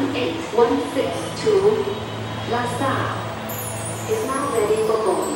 [0.00, 1.84] 9816
[2.50, 2.92] Lhasa
[4.10, 5.29] is now ready for boarding.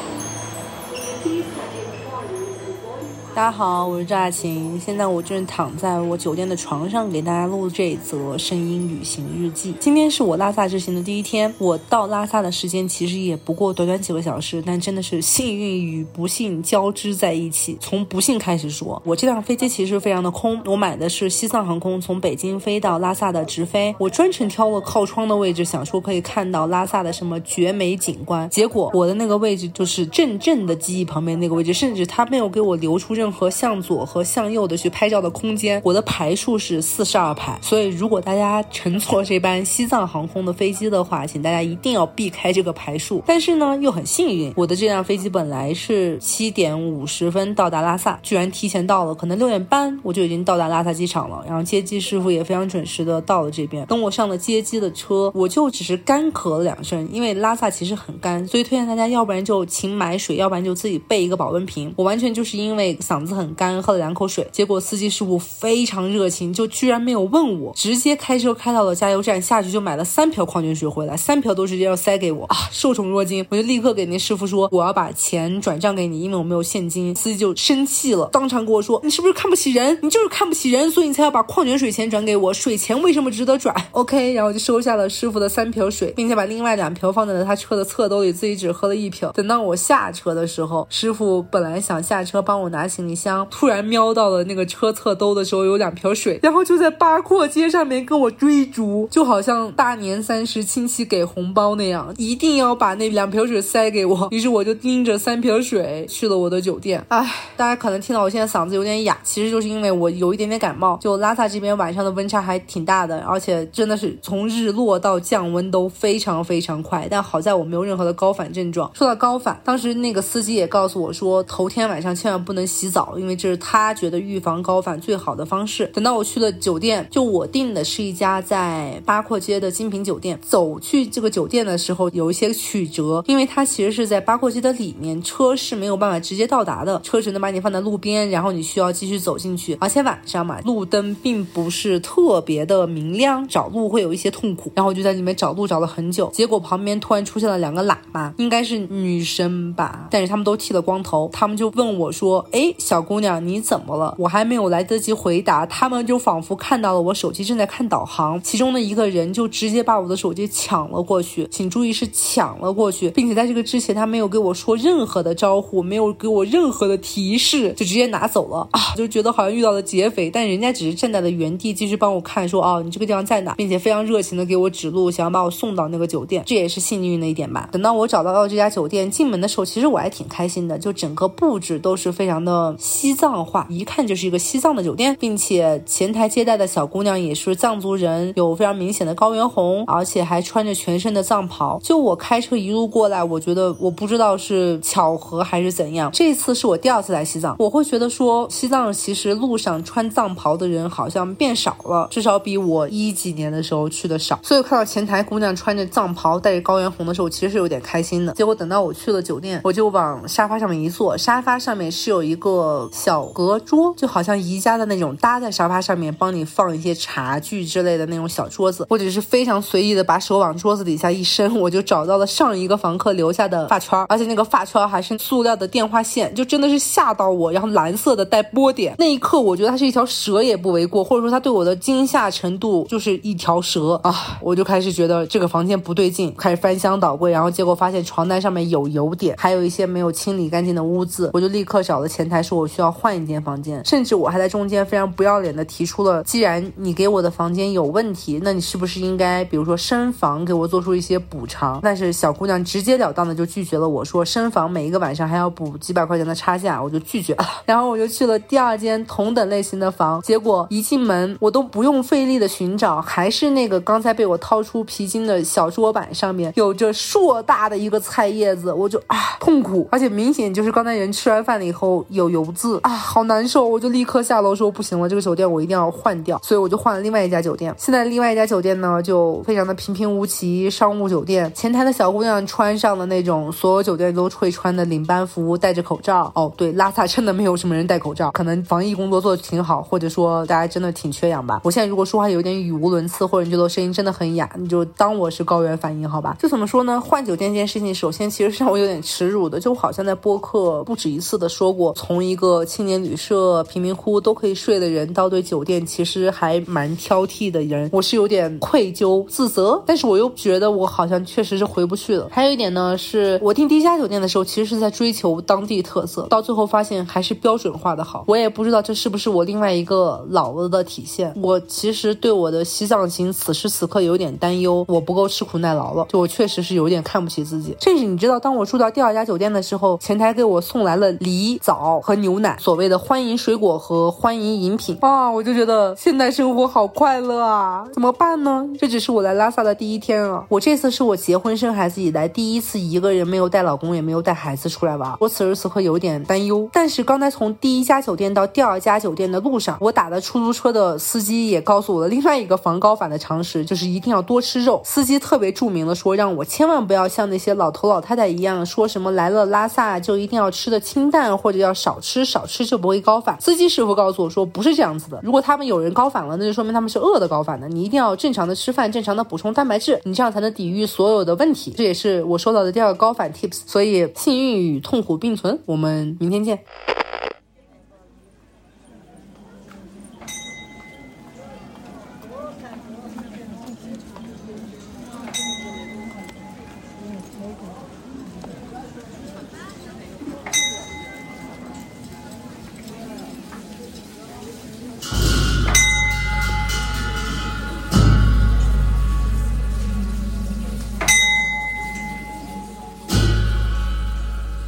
[3.34, 9.74] 大家好，我是赵雅琴，现在我正躺在我酒店的床上，给大家录这则声音旅行日记。
[9.80, 17.76] 今天是我拉萨之行的第一天，我到拉萨的时间其实也不过短短几个小时，但真的是幸运与不幸交织在一起。
[17.80, 35.80] 从不幸开始说，我这趟飞机其实非常的空，我买的是西藏航空从北京飞到拉萨的直飞，我专程挑了靠窗的位置，想说可以看到拉萨的什么绝美景观，结果我的那个位置就是正正的机翼旁边那个位置，甚至他没有给我留出任任何向左和向右的去拍照的空间。
[35.82, 43.22] 我的排数是四十二排，所以如果大家乘坐这班西藏航空的飞机的话，请大家一定要避开这个排数。
[43.26, 51.42] 但是呢，又很幸运，我的这辆飞机本来是七点五十分到达拉萨，居然提前到了，可能六点半我就已经到达拉萨机场了。
[51.46, 53.86] 然后接机师傅也非常准时的到了这边。
[53.86, 61.90] 等我上了接机的车，我就只是干咳了两声，因为拉萨其实很干，所以推荐大家要不然就勤买水，要不然就自己备一个保温瓶。
[61.96, 77.14] 我完全就是因为嗓嗓子很干，喝了两口水，结果司机师傅非常热情，就居然没有问我，直接开车开到了加油站，下去就买了三瓢矿泉水回来，三瓢都直接要塞给我啊，受宠若惊，我就立刻给那师傅说我要把钱转账给你，因为我没有现金。
[77.14, 79.96] 司机就生气了，当场跟我说你是不是看不起人？
[80.02, 89.30] 你就是看不起人，所以你才要把矿泉水钱转给我，水钱为什么值得转？OK，然后就收下了师傅的三瓢水，并且把另外两瓢放在了他车的侧兜里，自己只喝了一瓢。
[89.30, 104.28] 等到我下车的时候，师傅本来想下车帮我拿行李箱，突然瞄到了那个车侧兜的时候有两瓶水，然后就在八廓街上面跟我追逐，就好像大年三十亲戚给红包那样，一定要把那两瓶水塞给我。
[104.32, 107.04] 于是我就拎着三瓶水去了我的酒店。
[107.08, 110.98] 唉，大家可能听到我现在嗓子有点哑，其实就是因为我有一点点感冒。
[111.02, 117.06] 就拉萨这边晚上的温差还挺大的，而且真的是从日落到降温都非常非常快。
[117.10, 118.90] 但好在我没有任何的高反症状。
[118.94, 125.90] 说到高反，当时那个司机也告诉我说，头天晚上千万不能洗澡，早因为这是他觉得预防高反最好的方式。
[125.92, 130.38] 等到我去了酒店，就我订的是一家在八廓街的精品酒店。
[130.40, 139.76] 走去这个酒店的时候有一些曲折，因为它其实是在八廓街的里面，车是没有办法直接到达的，车只能把你放在路边，然后你需要继续走进去。
[139.80, 144.70] 而且晚上嘛，路灯并不是特别的明亮，找路会有一些痛苦。
[144.74, 177.68] 然后我就在里面找路找了很久，结果旁边突然出现了两个喇嘛，应该是女生吧，但是他们都剃了光头，他们就问我说：“哎，小姑娘，你怎么了？”我还没有来得及回答，他们就仿佛看到了我手机正在看导航，其中的一个人就直接把我的手机抢了过去，请注意是抢了过去，并且在这个之前他没有给我说任何的招呼，没有给我任何的提示，就直接拿走了啊，就觉得好像遇到了劫匪，但人家只是站在了原地继续帮我看，说哦你这个地方在哪，并且非常热情的给我指路，想要把我送到那个酒店，这也是幸运的一点吧。
[177.72, 191.80] 等到我找到了这家酒店，进门的时候其实我还挺开心的，就整个布置都是非常的西藏化，一看就是一个西藏的酒店，并且前台接待的小姑娘也是藏族人，有非常明显的高原红，而且还穿着全身的藏袍。
[191.82, 204.38] 就我开车一路过来，我觉得我不知道是巧合还是怎样，这次是我第二次来西藏，我会觉得说西藏其实路上穿藏袍的人好像变少了，至少比我一几年的时候去的少。
[204.42, 208.32] 所以看到前台姑娘穿着藏袍带着高原红的时候，其实是有点开心的。
[208.34, 212.53] 结果等到我去了酒店，我就往沙发上面一坐，沙发上面是有一个
[212.92, 218.86] 小隔桌，就好像宜家的那种搭在沙发上面帮你放一些茶具之类的那种小桌子。
[218.90, 227.50] 或者是非常随意的把手往桌子底下一伸，我就找到了上一个房客留下的发圈，而且那个发圈还是塑料的电话线，就真的是吓到我。
[227.52, 234.38] 然后蓝色的带波点，那一刻我觉得它是一条蛇也不为过，或者说它对我的惊吓程度就是一条蛇啊！
[234.40, 251.80] 我就开始觉得这个房间不对劲，开始翻箱倒柜，然后结果发现床单上面有油点，还有一些没有清理干净的污渍，我就立刻找了前台说我需要换一间房间，甚至我还在中间非常不要脸的提出了，既然你给我的房间有问题，那你是不是应该比如说升房给我做出一些补偿？
[251.82, 257.44] 但是小姑娘直截了当的就拒绝了我说升房每一个晚上还要补几百块钱的差价，我就拒绝了。
[257.64, 273.64] 然后我就去了第二间同等类型的房，结果一进门我都不用费力的寻找，还是那个刚才被我掏出皮筋的小桌板上面有着硕大的一个菜叶子，我就啊痛苦，而且明显就是刚才人吃完饭了以后有油渍啊，好难受！
[273.64, 277.72] 我就立刻下楼说不行了，这个酒店我一定要换掉，所以我就换了另外一家酒店。
[277.78, 281.50] 现在另外一家酒店呢，就非常的平平无奇，商务酒店。
[281.54, 286.32] 前台的小姑娘穿上了那种所有酒店都会穿的领班服，戴着口罩。
[286.34, 291.60] 哦，对，拉萨真的没有什么人戴口罩，可能防疫工作做的挺好，或者说大家真的挺缺氧吧。
[291.62, 296.36] 我现在如果说话有点语无伦次，或者你觉得我声音真的很哑，你就当我是高原反应好吧？
[296.40, 297.00] 就怎么说呢？
[297.00, 312.28] 换酒店这件事情，首先其实让我有点耻辱的，就好像在播客不止一次的说过，从一个青年旅社贫民窟都可以睡的人，到对酒店其实还蛮挑剔的人，我是有点愧疚自责，但是我又觉得我好像确实是回不去了。
[312.30, 318.24] 还有一点呢，是我订第一家酒店的时候，其实是在追求当地特色，到最后发现还是标准化的好。
[318.26, 321.32] 我也不知道这是不是我另外一个老了的体现。
[321.40, 327.76] 我其实对我的西藏行此时此刻有点担忧，我不够吃苦耐劳了，就我确实是有点看不起自己。
[327.80, 337.84] 甚至你知道，当我住到第二家酒店的时候，前台给我送来了梨、枣和 牛奶，所谓的欢迎水果和欢迎饮品啊，我就觉得现代生活好快乐啊！
[337.92, 338.66] 怎么办呢？
[338.78, 346.68] 这只是我来拉萨的第一天啊，我这次是我结婚生孩子以来第一次一个人没有带老公也没有带孩子出来玩，我此时此刻有点担忧。
[346.72, 354.80] 但是刚才从第一家酒店到第二家酒店的路上，我打的出租车的司机也告诉我了另外一个防高反的常识，就是一定要多吃肉。
[354.84, 363.40] 司机特别著名的说，让我千万不要像那些老头老太太一样说什么来了拉萨就一定要吃的清淡，或者要少吃少吃就不会高反。
[363.40, 365.18] 司机师傅告诉我说，不是这样子的。
[365.22, 367.66] 如果他们有人高反了，那就说明他们是饿的高反的。
[367.66, 371.72] 你一定要正常的吃饭，正常的补充蛋白质，你这样才能抵御所有的问题。
[371.74, 373.62] 这也是我收到的第二个高反 tips。
[373.66, 376.58] 所以幸运与痛苦并存，我们明天见。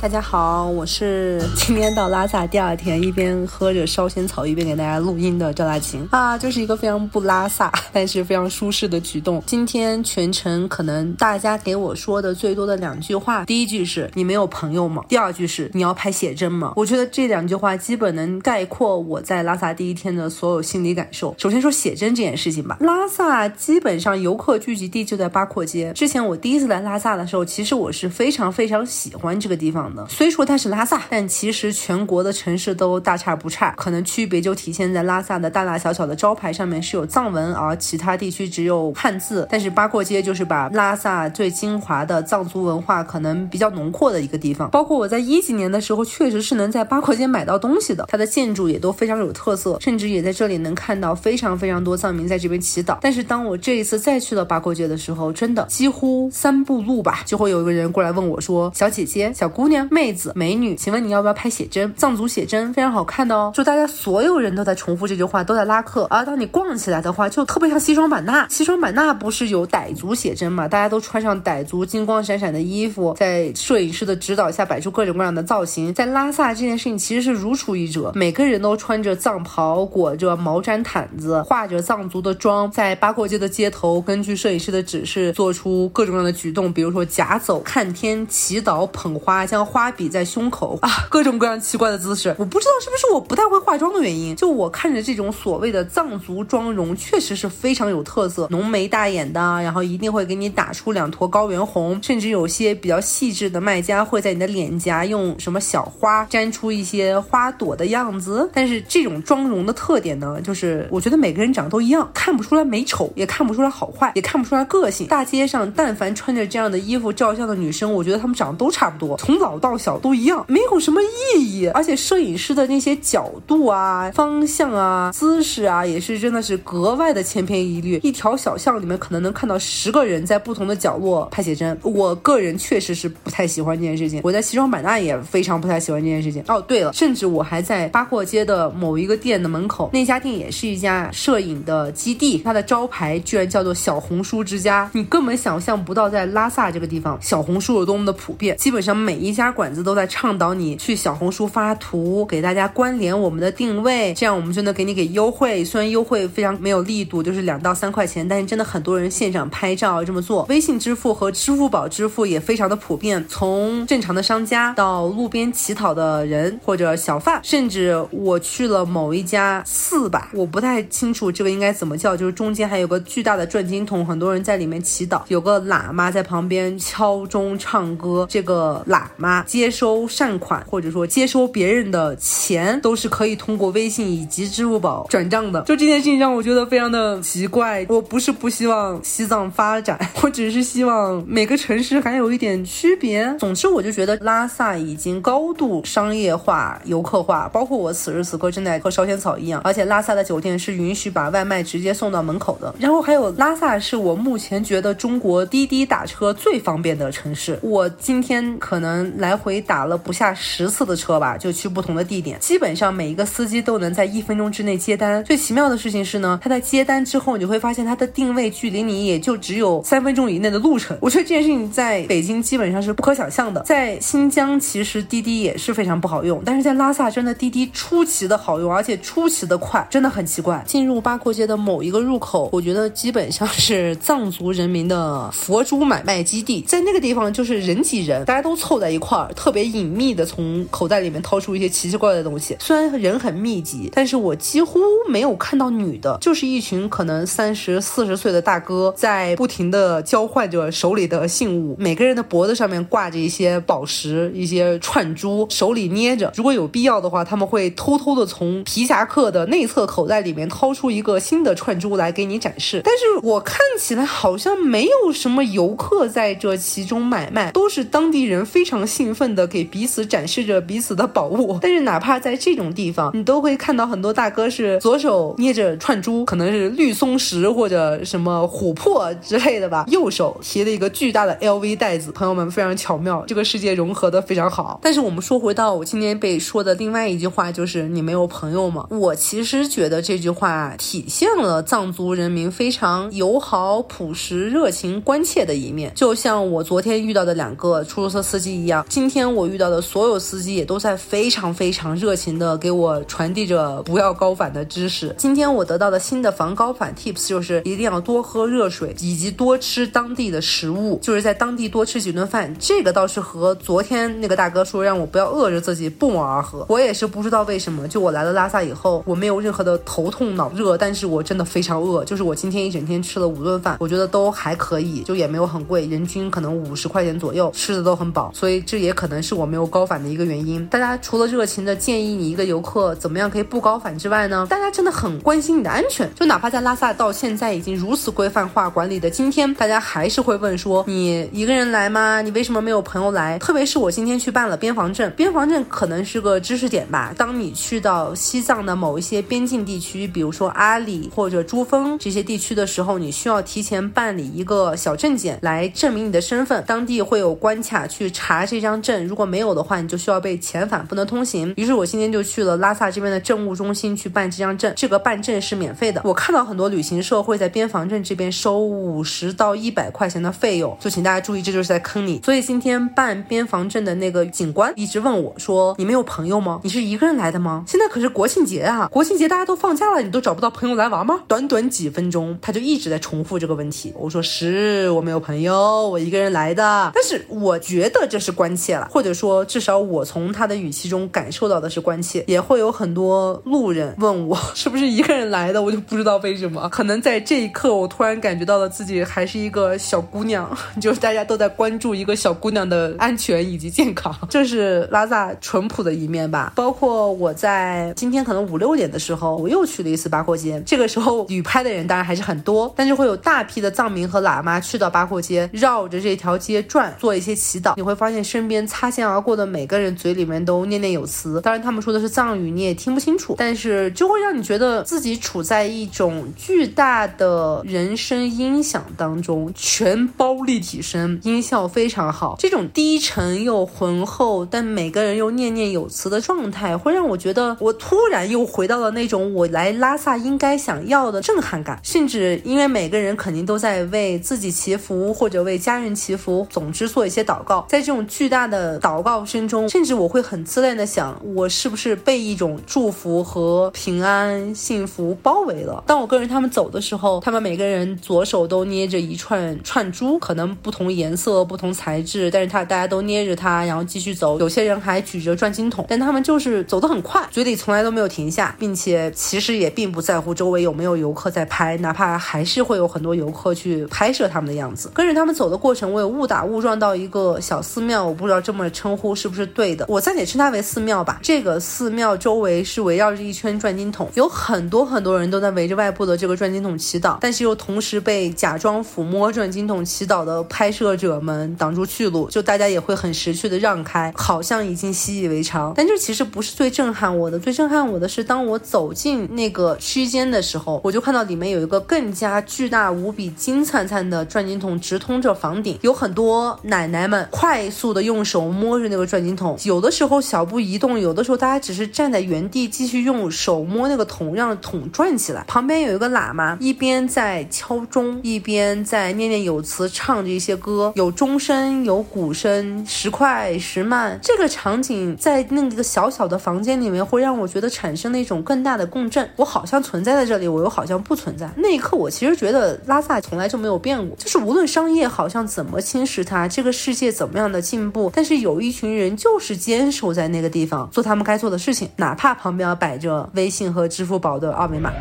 [0.07, 9.43] 大家好，我是今天到拉萨第二天，一边喝着烧仙草，一边给大家录音的赵大琴啊，就是一个非常不拉萨， 但是非常舒适的举动。
[9.47, 15.05] 今天全程可能大家给我说的最多的两句话，第一句是你没有朋友吗？
[15.09, 16.73] 第二句是你要拍写真吗？
[16.77, 21.35] 我觉得这两句话基本能概括我在拉萨第一天的所有心理感受。
[21.37, 25.93] 首先说写真这件事情吧，拉萨基本上游客聚集地就在八廓街。
[25.95, 29.96] 之前我第一次来拉萨的时候，其实我是非常非常喜欢这个地方的。
[30.09, 39.47] 虽说它是拉萨，但其实全国的城市都大差不差，可能区别就体现在拉萨的大大小小的招牌上面是有藏文，而其他地区只有汉字。
[39.51, 44.69] 但是八廓街就是把拉萨最精华的藏族文化可能比较浓阔的一个地方。
[44.71, 52.99] 包括我在一几年的时候，确实是能在八廓街买到东西的，它的建筑也都非常有特色，甚至也在这里能看到非常非常多藏民在这边祈祷。
[53.01, 61.93] 但是当我这一次再去了八廓街的时候，真的几乎三步路吧，就会有一个人过来问我说：“小姐姐、小姑娘、妹子、美女，请问你要不要拍写真？
[61.95, 66.07] 藏族写真非常好看的哦。”就大家所有人都在重复这句话，都在拉客。
[66.11, 68.47] 而当你逛起来的话，就特别像西双版纳。
[68.49, 70.69] 西双版纳不是有傣族写真嘛？
[70.69, 75.93] 大家都穿上傣族金光闪闪的衣服，在摄影师的指导下摆出各种各样的造型。
[75.93, 92.35] 在拉萨这件事情其实是如出一辙，每个人都穿着藏袍，裹着毛毡毯子，化着藏族的妆，在八廓街的街头，根据摄影师的指示做出各种各样的举动，比如说夹走、看天、祈祷、捧花，将花比在胸口 啊，各种各样奇怪的姿势。
[92.39, 108.49] 我不知道是不是我不太会化妆的原因，就我看着这种所谓的藏族妆容，确实是非常有特色，浓眉大眼的，然后一定会给你打出两坨高原红，甚至有些比较细致的卖家会在你的脸颊用什么小花粘出一些花朵的样子。
[108.55, 115.07] 但是这种妆容的特点呢，就是我觉得每个人长得都一样，看不出来美丑，也看不出来好坏，也看不出来个性。
[115.07, 121.67] 大街上但凡穿着这样的衣服照相的女生，我觉得她们长得都差不多，从老到小都一样，没有什么意义。
[121.69, 127.99] 而且摄影师的那些角度啊、方向啊、姿势啊，也是真的是格外的千篇一律。
[128.03, 131.77] 一条小巷里面可能能看到十个人在不同的角落拍写真。
[131.83, 134.21] 我个人确实是不太喜欢这件事情。
[134.23, 136.45] 我在西双版纳也非常不太喜欢这件事情。
[136.49, 144.91] 哦，对了，甚至我还在八廓街的某一个店的门口，那家店也是一家摄影的基地，它的招牌居然叫做小红书之家。
[144.93, 148.57] 你根本想象不到，在拉萨这个地方，小红书有多么的普遍。
[148.57, 155.65] 基本上每一家家馆子都在倡导你去小红书发图，给大家关联我们的定位，这样我们就能给你给优惠。
[155.65, 160.45] 虽然优惠非常没有力度，就是两到三块钱，但是真的很多人现场拍照这么做。
[160.49, 178.27] 微信支付和支付宝支付也非常的普遍，从正常的商家到路边乞讨的人或者小贩，甚至我去了某一家寺吧，我不太清楚这个应该怎么叫，就是中间还有个巨大的转经筒，很多人在里面祈祷，有个喇嘛在旁边敲钟唱歌。
[178.29, 185.63] 这个喇嘛接收善款或者说接收别人的钱，都是可以通过微信以及支付宝转账的。
[185.63, 187.85] 就这件事情让我觉得非常的奇怪。
[187.89, 193.35] 我不是不希望西藏发展， 我只是希望每个城市还有一点区别。
[193.39, 199.61] 总之，我就觉得拉萨已经高度商业化、游客化，包括我此时此刻正在喝烧仙草一样。
[199.65, 202.75] 而且拉萨的酒店是允许把外卖直接送到门口的。
[202.79, 207.59] 然后还有拉萨是我目前觉得中国滴滴打车最方便的城市。
[207.63, 215.25] 我今天可能来来回打了不下十次的车吧，就去不同的地点，基本上每一个司机都能在一分钟之内接单。
[215.25, 220.97] 最奇妙的事情是呢，他在接单之后，你会发现他的定位距离你也就只有三分钟以内的路程。
[221.01, 223.61] 我觉得这件事情在北京基本上是不可想象的。
[223.63, 230.63] 在新疆其实滴滴也是非常不好用，但是在拉萨真的滴滴出奇的好用，而且出奇的快，真的很奇怪。
[230.65, 242.57] 进入八廓街的某一个入口，我觉得基本上是藏族人民的佛珠买卖基地，在那个地方就是人挤人，大家都凑在一块特别隐秘的从口袋里面掏出一些奇奇怪怪的东西。
[242.61, 256.33] 虽然人很密集，但是我几乎没有看到女的，就是一群可能三十四十岁的大哥在不停的交换着手里的信物，每个人的脖子上面挂着一些宝石、一些串珠，手里捏着。
[256.37, 262.81] 如果有必要的话，他们会偷偷的从皮夹克的内侧口袋里面掏出一个新的串珠来给你展示。
[262.85, 271.57] 但是我看起来好像没有什么游客在这其中买卖，都是当地人非常信兴奋的给彼此展示着彼此的宝物。
[271.63, 282.11] 但是哪怕在这种地方，你都会看到很多大哥是左手捏着串珠，可能是绿松石或者什么琥珀之类的吧，右手提了一个巨大的 LV 袋子。
[282.11, 284.81] 朋友们非常巧妙，这个世界融合的非常好。
[284.83, 288.85] 但是我们说回到我今天被说的另外一句话，就是你没有朋友吗？
[288.91, 298.85] 我其实觉得这句话体现了藏族人民非常友好、朴实、热情、关切的一面，就像我昨天遇到的两个出租车司机一样。
[298.97, 305.15] 今天我遇到的所有司机也都在非常非常热情的给我传递着不要高反的知识。
[305.19, 312.57] 今天我得到的新的防高反 tips 就是一定要多喝热水，以及多吃当地的食物，就是在当地多吃几顿饭。
[312.59, 316.65] 这个倒是和昨天那个大哥说让我不要饿着自己不谋而合。
[316.71, 322.03] 我也是不知道为什么，就我来了拉萨以后，我没有任何的头痛脑热，但是我真的非常饿。
[322.07, 328.33] 就是我今天一整天吃了五顿饭，我觉得都还可以，就也没有很贵，人均可能五十块钱左右，吃的都很饱。
[328.33, 330.67] 所以这也可能是我没有高反的一个原因。
[330.67, 336.09] 大家除了热情的建议你一个游客怎么样可以不高反之外呢，大家真的很关心你的安全。
[336.15, 342.23] 就哪怕在拉萨到现在已经如此规范化管理的今天，大家还是会问说你一个人来吗？
[342.23, 343.39] 你为什么没有朋友来？
[343.39, 347.15] 特别是我今天去办了边防证，边防证可能是个知识点吧。
[347.17, 361.53] 当你去到西藏的某一些边境地区，比如说阿里或者珠峰这些地区的时候，你需要提前办理一个小证件来证明你的身份，当地会有关卡去查这张证，如果没有的话，你就需要被遣返，不能通行。
[361.57, 366.01] 于是我今天就去了拉萨这边的政务中心去办这张证，这个办证是免费的。
[366.05, 372.21] 我看到很多旅行社会在边防证这边收五十到一百块钱的费用，就请大家注意，这就是在坑你。
[372.25, 376.61] 所以今天办边防证的那个警官一直问我说：“你没有朋友吗？
[376.63, 377.65] 你是一个人来的吗？
[377.67, 383.93] 现在可是国庆节啊，国庆节大家都放假了，你都找不到朋友来玩吗？”短短几分钟，他就一直在重复这个问题。
[383.97, 392.25] 我说：“是我没有朋友，我一个人来的。”但是我觉得这是关切了，或者说至少我从他的语气中感受到的是关切。
[392.27, 396.69] 也会有很多路人问我 是不是一个人来的，我就不知道为什么。
[396.71, 404.15] 可能在这一刻，我突然感觉到了自己还是一个小姑娘， 就是大家都在关注一个小姑娘的安全以及健康。
[404.31, 406.53] 这是拉萨淳朴的一面吧。
[406.55, 410.63] 包括我在今天可能五六点的时候，我又去了一次八廓街。
[410.67, 417.75] 这个时候旅拍的人当然还是很多，但是会有大批的藏民和喇嘛去到八廓街，绕着这条街转，做一些祈祷。
[417.77, 432.37] 你会发现身边擦肩而过的每个人嘴里面都念念有词，当然他们说的是藏语，你也听不清楚，但是就会让你觉得自己处在一种巨大的人声音响当中，全包立体声，音效非常好。
[432.39, 441.81] 这种低沉又浑厚，但每个人又念念有词的状态，会让我觉得我突然又回到了那种我来拉萨应该想要的震撼感。
[441.83, 448.36] 甚至因为每个人肯定都在为自己祈福或者为家人祈福，总之做一些祷告，在这种巨大。
[448.37, 455.83] 大的祷告声中，甚至我会很自恋的想，我是不是被一种祝福和平安、幸福包围了？
[455.87, 464.39] 当我跟着他们走的时候，他们每个人左手都捏着一串串珠，可能不同颜色、不同材质，但是他大家都捏着它，然后继续走。
[464.39, 474.91] 有些人还举着转经筒，但他们就是走得很快，嘴里从来都没有停下，并且其实也并不在乎周围有没有游客在拍，哪怕还是会有很多游客去拍摄他们的样子。
[474.93, 481.21] 跟着他们走的过程，我有误打误撞到一个小寺庙，我不不知道这么称呼是不是对的，我暂且称它为寺庙吧。
[481.23, 495.73] 这个寺庙周围是围绕着一圈转经筒，有很多很多人都在围着外部的这个转经筒祈祷，但是又同时被假装抚摸转经筒祈祷的拍摄者们挡住去路，就大家也会很识趣的让开，好像已经习以为常。
[495.77, 515.45] 但这其实不是最震撼我的，最震撼我的是当我走进那个区间的时候，我就看到里面有一个更加巨大无比、金灿灿的转经筒直通着房顶，有很多奶奶们快速的用用手摸着那个转经筒，有的时候小步移动，有的时候大家只是站在原地继续用手摸那个桶，让桶转起来。
[515.47, 524.19] 旁边有一个喇嘛，一边在敲钟，一边在念念有词，唱着一些歌，有钟声，有鼓声，时快时慢。
[524.23, 529.29] 这个场景在那个小小的房间里面，会让我觉得产生了一种更大的共振。
[529.37, 531.51] 我好像存在在这里，我又好像不存在。
[531.57, 544.93] 那一刻，我其实觉得拉萨从来就没有变过，就是无论商业好像怎么侵蚀它，这个世界怎么样的进步，但是有一群人就是坚守在那个地方，做他们该做的事情，哪怕旁边摆着微信和支付宝的二维码。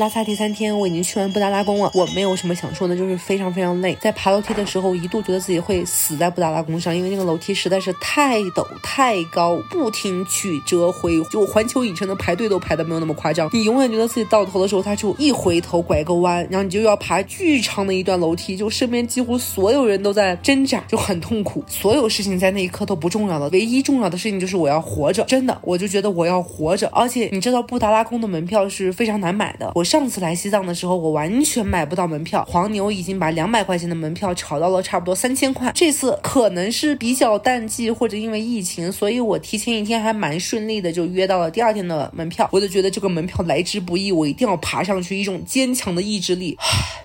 [0.00, 1.90] 拉萨第三天，我已经去完布达拉宫了。
[1.92, 3.94] 我没有什么想说的，就是非常非常累。
[4.00, 11.22] 在爬楼梯的时候，一度觉得自己会死在布达拉宫上，因为那个楼梯实在是太陡太高，不停曲折回。
[11.24, 13.50] 就环球影城的排队都排的没有那么夸张。
[13.52, 21.62] 你永远觉得自己到头的时候，他就一回头拐个弯，然后你就要爬巨长的一段楼梯，就身边几乎所有人都在挣扎，就很痛苦。
[21.68, 25.22] 所有事情在那一刻都不重要了，唯一重要的事情就是我要活着。
[25.24, 26.88] 真的，我就觉得我要活着。
[26.90, 29.84] 而且你知道布达拉宫的门票是非常难买的，我。
[29.90, 32.46] 上次来西藏的时候，我完全买不到门票。
[32.48, 35.72] 黄牛已经把两百块钱的门票炒到了差不多三千块。
[35.74, 42.48] 这次可能是比较淡季，或者因为疫情，所以我提前一天还蛮顺利的，就约到了第二天的门票。
[42.52, 46.56] 我就觉得这个门票来之不易，我一定要爬上去，一种坚强的意志力。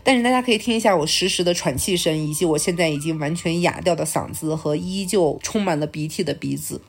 [0.04, 6.80] 但是大家可以听一下我实时的喘气声，以及我现在已经完全哑掉的嗓子和依旧充满了鼻涕的鼻子。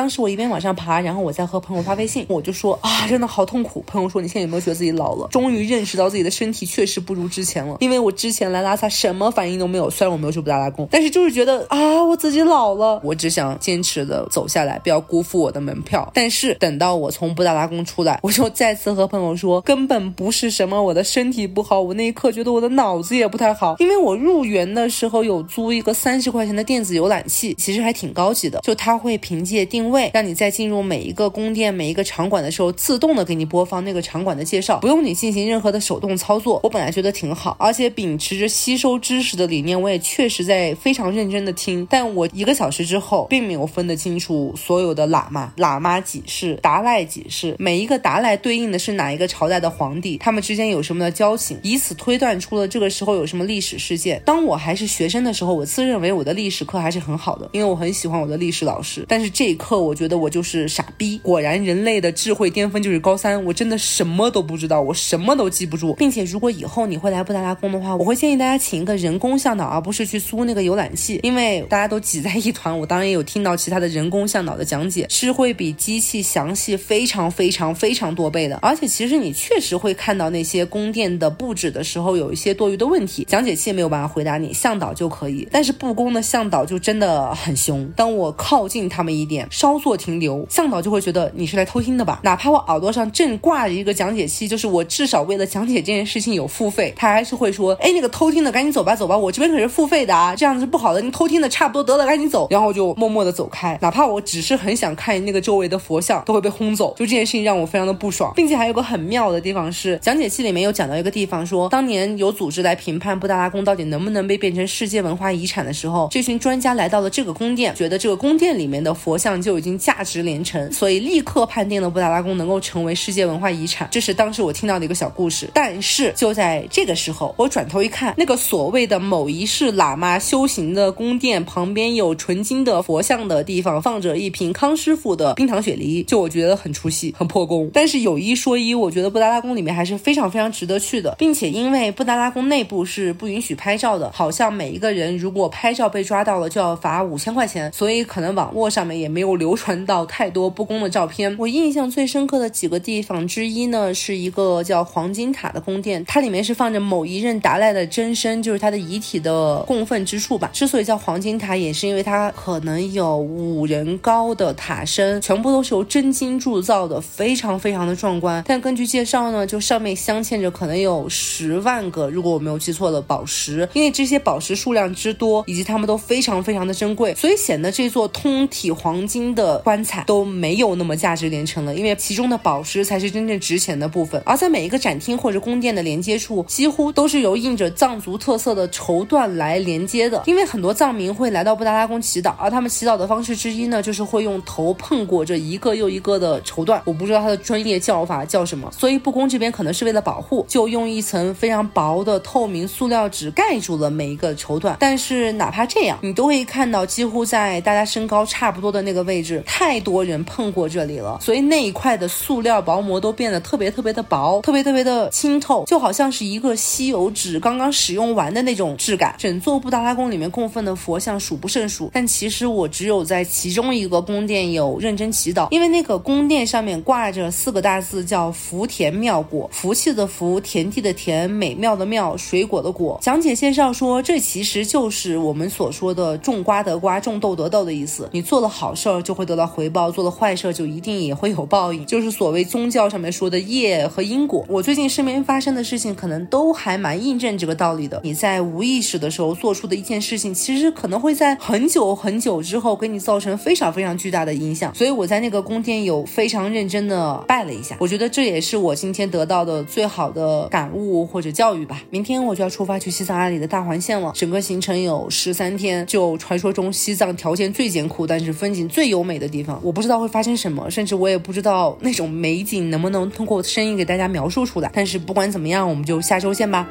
[0.00, 3.84] 当时我一边往上爬，然后我在和朋友发微信，我就说啊，真的好痛苦。
[3.86, 5.28] 朋友说你现在有没有觉得自己老了？
[5.30, 7.76] 终于认识到自己的身体确实不如之前了。
[7.80, 12.98] 因为我之前来拉萨什么反应都没有，虽然我没有去布达拉宫，但是就是觉得啊，我自己老了。
[13.04, 16.10] 我只想坚持的走下来，不要辜负我的门票。
[16.14, 23.76] 但是等到我从布达拉宫出来，我就再次和朋友说，根本不是什么我的身体不好，我那一刻觉得我的脑子也不太好。
[23.78, 29.89] 因为我入园的时候有租一个三十块钱的电子游览器，其实还挺高级的，就它会凭借定位。
[29.90, 36.60] 位让你在进入每一个宫殿、每一个场馆的时候，自动的给你播放那个场馆的介绍，不用你进行任何的手动操作。
[36.62, 41.86] 我本来觉得挺好，而且秉持着吸收知识的理念，我也确实在非常认真的听。
[41.90, 54.22] 但我一个小时之后，并没有分得清楚所有的喇嘛、喇嘛几世、达赖几世，每一个达赖对应的是哪一个朝代的皇帝，他们之间有什么的交情，以此推断出了这个时候有什么历史事件。
[54.24, 59.04] 当我还是学生的时候，我自认为我的历史课还是很好的，因为我很喜欢我的历史老师。
[59.08, 59.79] 但是这一刻。
[59.80, 61.18] 我觉得我就是傻逼。
[61.22, 65.94] 果然，人类的智慧巅峰就是高三，我真的什么都不知道，我什么都记不住。
[65.94, 72.76] 并且，如果以后你会来布达拉宫的话，我会建议大家请一个人工向导，而不是去租那个游览器，因为大家都挤在一团。
[72.78, 78.56] 我当然也有听到其他的人工向导的讲解，是会比机器详细非常非常非常多倍的。
[78.62, 85.48] 而且，其实你确实会看到那些宫殿的布置的时候有一些多余的问题，讲解器没有办法回答你，向导就可以。
[85.50, 92.20] 但是布宫的向导就真的很凶，当我靠近他们一点，稍作停留，向导就会觉得你是来偷听的吧？
[92.22, 103.78] 哪怕我耳朵上正挂着一个讲解器，就是我至少为了讲解这件事情有付费，他还是会说，哎，那个偷听的赶紧走吧，走吧，我这边可是付费的啊，这样子是不好的，你偷听的差不多得了，赶紧走，然后我就默默的走开。
[103.82, 106.94] 哪怕我只是很想看那个周围的佛像，都会被轰走。
[106.96, 123.88] 就这件事情让我非常的不爽，并且还有个很妙的地方是，讲解器里面有讲到一个地方，说当年有组织来评判布达拉宫到底能不能被变成世界文化遗产的时候，这群专家来到了这个宫殿，觉得这个宫殿里面的佛像就就已经价值连城，所以立刻判定了布达拉宫能够成为世界文化遗产。
[123.90, 125.50] 这是当时我听到的一个小故事。
[125.52, 137.68] 但是就在这个时候，我转头一看，那个所谓的某一世喇嘛修行的宫殿旁边有纯金的佛像的地方，放着一瓶康师傅的冰糖雪梨，就我觉得很出戏，很破功。
[137.72, 151.34] 但是有一说一，我觉得布达拉宫里面还是非常非常值得去的，并且因为布达拉宫内部是不允许拍照的，好像每一个人如果拍照被抓到了就要罚五千块钱，所以可能网络上面也没有流传到太多不公的照片。
[151.36, 160.48] 我印象最深刻的几个地方之一呢，是一个叫黄金塔的宫殿，它里面是放着某一任达赖的真身，就是他的遗体的供奉之处吧。
[160.52, 168.44] 之所以叫黄金塔，也是因为它可能有五人高的塔身，全部都是由真金铸造的，非常非常的壮观。
[168.46, 181.74] 但根据介绍呢，就上面镶嵌着可能有十万个，如果我没有记错的宝石，因为这些宝石数量之多，以及它们都非常非常的珍贵，所以显得这座通体黄金的棺材都没有那么价值连城了。
[181.74, 184.20] 因为其中的宝石才是真正值钱的部分。
[184.24, 190.22] 而在每一个展厅或者宫殿的连接处，几乎都是由印着藏族特色的绸缎来连接的。
[190.26, 196.80] 因为很多藏民会来到布达拉宫祈祷，而他们祈祷的方式之一呢，就是会用头碰过这一个又一个的绸缎。
[196.84, 204.76] 我不知道它的专业叫法叫什么，所以布宫这边可能是为了保护，就用一层非常薄的透明塑料纸盖住了每一个绸缎。
[204.78, 219.14] 但是哪怕这样，你都会看到几乎在大家身高差不多的那个位位置，太多人碰过这里了，所以那一块的塑料薄膜都变得特别特别的薄，特别特别的清透，就好像是一个吸油纸刚刚使用完的那种质感。
[219.18, 232.98] 整座布达拉宫里面供奉的佛像数不胜数，但其实我只有在其中一个宫殿有认真祈祷，因为那个宫殿上面挂着四个大字叫“福田妙果”，福气的福，田地的田，美妙的妙，水果的果。
[233.02, 238.08] 讲解介绍说，这其实就是我们所说的种瓜得瓜，种豆得豆的意思。
[238.12, 244.44] 你做了好事儿就会得到回报，做了坏事就一定也会有报应， 就是所谓宗教上面说的业和因果。
[244.48, 248.00] 我最近身边发生的事情，可能都还蛮印证这个道理的。
[248.04, 254.72] 你在无意识的时候做出的一件事情，其实可能会在很久很久之后给你造成非常非常巨大的影响。
[254.76, 261.82] 所以我在那个宫殿有非常认真的拜了一下，我觉得这也是我今天得到的最好的感悟或者教育吧。
[261.90, 269.58] 明天我就要出发去西藏阿里的大环线了，整个行程有十三天，就传说中西藏条件最艰苦，但是风景最优优美的地方。
[269.62, 274.70] 我不知道会发生什么，甚至我也不知道那种美景能不能通过我的声音给大家描述出来。
[274.74, 276.68] 但是不管怎么样，我们就下周见吧。